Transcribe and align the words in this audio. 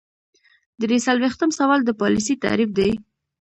درې 0.81 0.97
څلویښتم 1.05 1.49
سوال 1.59 1.79
د 1.85 1.89
پالیسۍ 1.99 2.33
تعریف 2.43 2.69
دی. 2.77 2.91